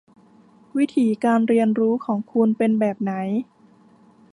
[0.77, 3.13] วิถีการเรียนรู้ของคุณเป็นแบบไหน